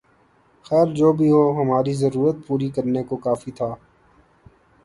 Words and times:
خیر 0.65 0.87
جو 0.95 1.11
بھی 1.17 1.27
ہو، 1.31 1.43
ہماری 1.59 1.93
ضرورت 1.95 2.37
پوری 2.47 2.69
کرنے 2.75 3.03
کو 3.03 3.15
کافی 3.19 3.51
تھا 3.51 3.69